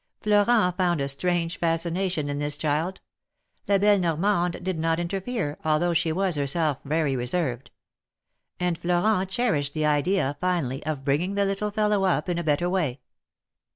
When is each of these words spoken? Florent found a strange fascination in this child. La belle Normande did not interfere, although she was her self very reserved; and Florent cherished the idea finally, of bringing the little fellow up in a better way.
Florent 0.19 0.77
found 0.77 0.99
a 0.99 1.07
strange 1.07 1.59
fascination 1.59 2.27
in 2.27 2.39
this 2.39 2.57
child. 2.57 3.01
La 3.67 3.77
belle 3.77 3.99
Normande 3.99 4.57
did 4.63 4.79
not 4.79 4.97
interfere, 4.99 5.59
although 5.63 5.93
she 5.93 6.11
was 6.11 6.37
her 6.37 6.47
self 6.47 6.79
very 6.83 7.15
reserved; 7.15 7.69
and 8.59 8.79
Florent 8.79 9.29
cherished 9.29 9.75
the 9.75 9.85
idea 9.85 10.35
finally, 10.41 10.83
of 10.87 11.05
bringing 11.05 11.35
the 11.35 11.45
little 11.45 11.69
fellow 11.69 12.03
up 12.03 12.29
in 12.29 12.39
a 12.39 12.43
better 12.43 12.67
way. 12.67 12.99